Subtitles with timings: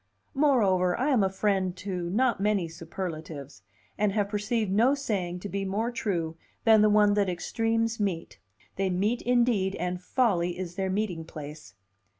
[0.33, 3.61] Moreover, I am a friend to not many superlatives,
[3.99, 8.39] and have perceived no saying to be more true than the one that extremes meet:
[8.77, 11.75] they meet indeed, and folly is their meeting place.